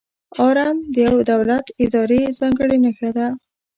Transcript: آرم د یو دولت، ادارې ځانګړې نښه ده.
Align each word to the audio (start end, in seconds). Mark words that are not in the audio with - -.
آرم 0.47 0.77
د 0.93 0.95
یو 1.07 1.17
دولت، 1.31 1.65
ادارې 1.83 2.21
ځانګړې 2.39 2.77
نښه 2.83 3.09
ده. 3.17 3.27